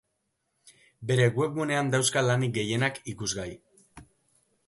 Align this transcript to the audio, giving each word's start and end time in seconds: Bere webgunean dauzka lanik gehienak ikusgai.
Bere 1.11 1.27
webgunean 1.41 1.91
dauzka 1.97 2.25
lanik 2.29 2.57
gehienak 2.57 2.99
ikusgai. 3.15 3.49